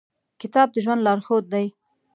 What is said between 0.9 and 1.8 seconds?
لارښود دی.